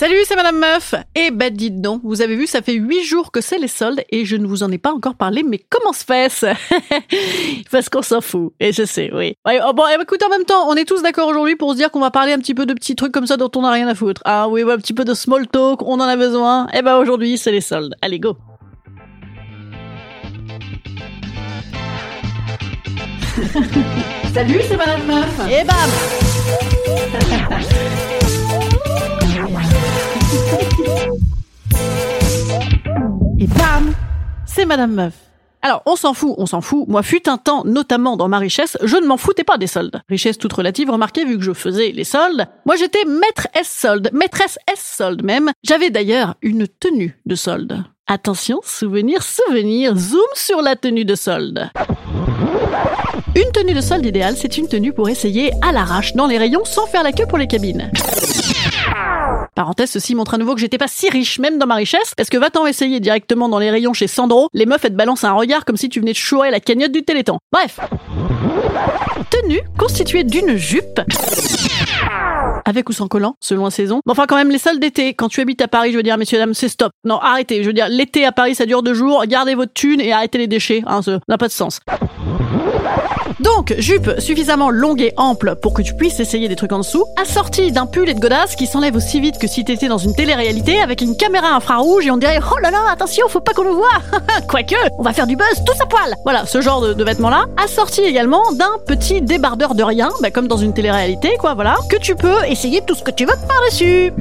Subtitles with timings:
[0.00, 0.94] Salut, c'est Madame Meuf.
[1.14, 4.02] Eh ben, dites donc, vous avez vu, ça fait huit jours que c'est les soldes
[4.08, 6.46] et je ne vous en ai pas encore parlé, mais comment se fait-ce?
[7.70, 8.54] Parce qu'on s'en fout.
[8.60, 9.36] Et je sais, oui.
[9.46, 11.76] Ouais, oh, bon, eh, écoute, en même temps, on est tous d'accord aujourd'hui pour se
[11.76, 13.72] dire qu'on va parler un petit peu de petits trucs comme ça dont on n'a
[13.72, 14.22] rien à foutre.
[14.24, 16.66] Ah oui, ouais, un petit peu de small talk, on en a besoin.
[16.72, 17.94] Eh ben, aujourd'hui, c'est les soldes.
[18.00, 18.38] Allez, go.
[24.32, 25.40] Salut, c'est Madame Meuf.
[25.50, 25.76] Et bam
[34.64, 35.14] Madame Meuf.
[35.62, 36.88] Alors, on s'en fout, on s'en fout.
[36.88, 40.00] Moi, fut un temps, notamment dans ma richesse, je ne m'en foutais pas des soldes.
[40.08, 42.46] Richesse toute relative, remarquez, vu que je faisais les soldes.
[42.64, 45.50] Moi, j'étais maître S solde, maîtresse S solde même.
[45.62, 47.84] J'avais d'ailleurs une tenue de solde.
[48.06, 51.70] Attention, souvenir, souvenir, zoom sur la tenue de solde.
[53.36, 56.64] Une tenue de solde idéale, c'est une tenue pour essayer à l'arrache dans les rayons
[56.64, 57.90] sans faire la queue pour les cabines.
[59.60, 62.30] Parenthèse, ceci montre à nouveau que j'étais pas si riche, même dans ma richesse, parce
[62.30, 65.34] que va-t'en essayer directement dans les rayons chez Sandro, les meufs elles te balancent un
[65.34, 67.36] regard comme si tu venais de chourer la cagnotte du Téléthon.
[67.52, 67.78] Bref.
[69.28, 71.02] Tenue constituée d'une jupe.
[72.64, 74.00] Avec ou sans collant, selon la saison.
[74.06, 76.16] Mais enfin, quand même, les salles d'été, quand tu habites à Paris, je veux dire,
[76.16, 76.92] messieurs, dames, c'est stop.
[77.04, 77.62] Non, arrêtez.
[77.62, 79.26] Je veux dire, l'été à Paris, ça dure deux jours.
[79.26, 80.82] Gardez votre thune et arrêtez les déchets.
[80.86, 81.80] Hein, ça n'a pas de sens.
[83.40, 87.04] Donc, jupe suffisamment longue et ample pour que tu puisses essayer des trucs en dessous,
[87.20, 90.14] assortie d'un pull et de godasses qui s'enlève aussi vite que si t'étais dans une
[90.14, 93.64] télé-réalité avec une caméra infrarouge et on dirait oh là là, attention, faut pas qu'on
[93.64, 93.88] le voit.
[94.48, 96.14] Quoique, on va faire du buzz tous à poil.
[96.24, 100.58] Voilà, ce genre de, vêtements-là, assorti également d'un petit débardeur de rien, bah, comme dans
[100.58, 104.12] une télé-réalité, quoi, voilà, que tu peux essayer tout ce que tu veux par-dessus.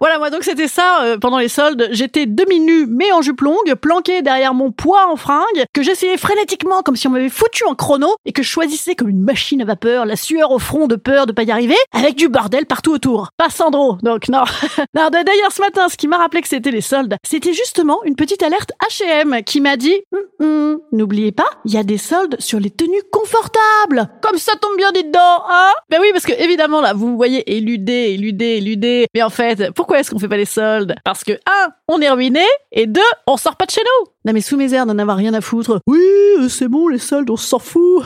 [0.00, 1.88] Voilà, moi donc c'était ça euh, pendant les soldes.
[1.90, 6.82] J'étais demi-nu mais en jupe longue, planqué derrière mon poids en fringue, que j'essayais frénétiquement
[6.82, 9.64] comme si on m'avait foutu en chrono et que je choisissais comme une machine à
[9.64, 12.92] vapeur, la sueur au front de peur de pas y arriver, avec du bordel partout
[12.92, 13.30] autour.
[13.36, 14.44] Pas Sandro, donc non.
[14.94, 18.16] non D'ailleurs ce matin, ce qui m'a rappelé que c'était les soldes, c'était justement une
[18.16, 22.36] petite alerte H&M qui m'a dit hum, hum, n'oubliez pas, il y a des soldes
[22.38, 24.10] sur les tenues confortables.
[24.22, 28.12] Comme ça tombe bien dedans, hein Ben oui, parce que évidemment là, vous voyez éluder,
[28.14, 29.06] éluder, éluder.
[29.14, 30.94] Mais en fait, pourquoi est-ce qu'on fait pas les soldes?
[31.04, 34.10] Parce que un, on est ruiné et deux, on sort pas de chez nous.
[34.24, 35.80] Non mais sous mes airs d'en avoir rien à foutre.
[35.86, 36.00] Oui,
[36.38, 38.02] euh, c'est bon les soldes, on s'en fout.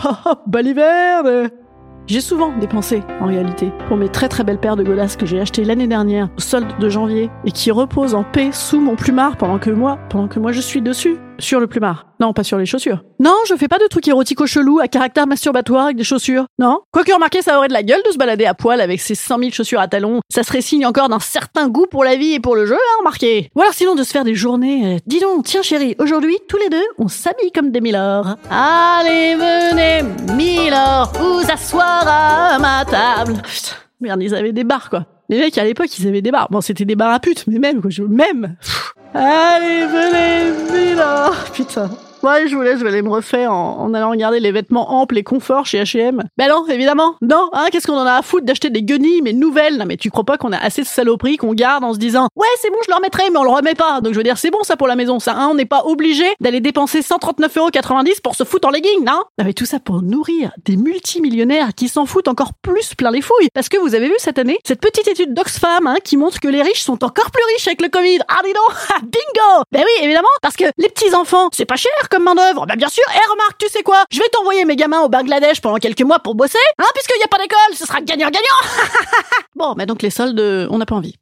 [0.46, 1.50] bas l'hiver.
[2.06, 5.38] J'ai souvent dépensé, en réalité, pour mes très très belles paires de godasses que j'ai
[5.38, 9.36] achetées l'année dernière, au solde de janvier, et qui reposent en paix sous mon plumard
[9.36, 11.19] pendant que moi, pendant que moi je suis dessus.
[11.40, 12.06] Sur le plumard.
[12.20, 13.02] Non, pas sur les chaussures.
[13.18, 16.44] Non, je fais pas de trucs érotiques chelous à caractère masturbatoire avec des chaussures.
[16.58, 16.80] Non.
[16.92, 19.38] Quoique remarquez, ça aurait de la gueule de se balader à poil avec ses 100
[19.38, 20.20] 000 chaussures à talons.
[20.28, 22.96] Ça serait signe encore d'un certain goût pour la vie et pour le jeu, hein,
[23.00, 23.50] remarquez.
[23.54, 24.96] Ou alors sinon de se faire des journées.
[24.96, 28.36] Euh, dis donc, tiens chérie, aujourd'hui, tous les deux, on s'habille comme des Milords.
[28.50, 30.02] Allez, venez,
[30.34, 33.34] Milord, vous asseoir à ma table.
[33.42, 35.06] Putain, merde, ils avaient des bars, quoi.
[35.30, 36.48] Les mecs, à l'époque, ils avaient des bars.
[36.50, 38.56] Bon, c'était des bars à putes, mais même, quoi, je, même.
[39.14, 41.36] Allez, venez, Milord.
[41.54, 41.88] Putain.
[42.22, 45.16] Ouais, je vous laisse, je vais aller me refaire en, allant regarder les vêtements amples
[45.16, 46.22] et confort chez H&M.
[46.36, 47.14] Ben non, évidemment.
[47.22, 49.78] Non, hein, qu'est-ce qu'on en a à foutre d'acheter des guenilles, mais nouvelles?
[49.78, 52.28] Non, mais tu crois pas qu'on a assez de saloperies qu'on garde en se disant,
[52.37, 54.02] ouais, c'est bon, je le remettrai, mais on le remet pas.
[54.02, 55.84] Donc je veux dire, c'est bon ça pour la maison, ça, hein, on n'est pas
[55.87, 59.22] obligé d'aller dépenser 139,90€ pour se foutre en legging, non?
[59.38, 63.22] Non, mais tout ça pour nourrir des multimillionnaires qui s'en foutent encore plus plein les
[63.22, 63.49] fouilles.
[63.55, 66.49] Parce que vous avez vu cette année, cette petite étude d'Oxfam, hein, qui montre que
[66.49, 68.19] les riches sont encore plus riches avec le Covid.
[68.28, 69.00] Ah, dis donc!
[69.02, 69.64] Bingo!
[69.72, 72.66] Ben oui, évidemment, parce que les petits enfants, c'est pas cher comme main d'œuvre.
[72.66, 73.04] Bah bien sûr.
[73.08, 74.04] Et eh, remarque, tu sais quoi?
[74.10, 77.24] Je vais t'envoyer mes gamins au Bangladesh pendant quelques mois pour bosser, hein, puisqu'il n'y
[77.24, 78.40] a pas d'école, ce sera gagnant-gagnant.
[79.54, 81.16] bon, mais donc les soldes, on n'a pas envie.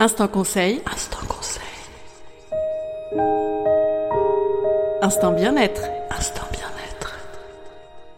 [0.00, 0.82] Instant conseil.
[0.90, 1.62] Instant conseil.
[5.02, 5.82] Instant bien-être.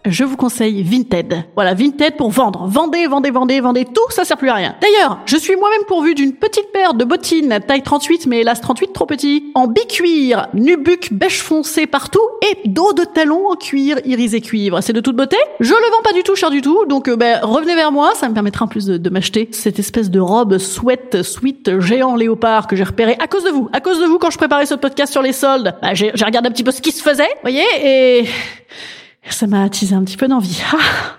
[0.05, 1.45] Je vous conseille Vinted.
[1.55, 2.67] Voilà, Vinted pour vendre.
[2.67, 4.75] Vendez, vendez, vendez, vendez, tout, ça sert plus à rien.
[4.81, 8.93] D'ailleurs, je suis moi-même pourvu d'une petite paire de bottines taille 38, mais hélas 38
[8.93, 14.41] trop petit, en bicuir, nubuck, beige foncé partout, et dos de talon en cuir irisé
[14.41, 14.81] cuivre.
[14.81, 15.37] C'est de toute beauté.
[15.61, 18.13] Je le vends pas du tout cher du tout, donc euh, ben, revenez vers moi,
[18.17, 22.67] ça me permettra en plus de, m'acheter cette espèce de robe sweat, sweat, géant léopard
[22.67, 23.69] que j'ai repéré à cause de vous.
[23.73, 26.49] À cause de vous, quand je préparais ce podcast sur les soldes, bah, j'ai regardé
[26.49, 28.25] un petit peu ce qui se faisait, voyez, et
[29.31, 30.63] ça m'a attisé un petit peu d'envie.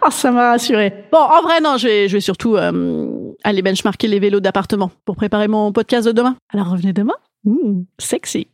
[0.05, 1.05] Ah, ça m'a rassuré.
[1.13, 4.91] Bon, en vrai, non, je vais, je vais surtout euh, aller benchmarker les vélos d'appartement
[5.05, 6.35] pour préparer mon podcast de demain.
[6.53, 7.13] Alors revenez demain.
[7.45, 8.47] Mmh, sexy.